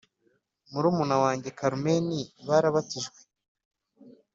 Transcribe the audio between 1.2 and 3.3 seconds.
wanjye Carmen barabatijwe